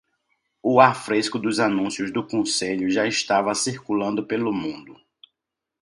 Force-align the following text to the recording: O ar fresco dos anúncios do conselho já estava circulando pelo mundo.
O 0.63 0.79
ar 0.81 0.95
fresco 0.95 1.37
dos 1.37 1.59
anúncios 1.59 2.11
do 2.11 2.25
conselho 2.25 2.89
já 2.89 3.05
estava 3.05 3.53
circulando 3.53 4.25
pelo 4.25 4.51
mundo. 4.51 4.99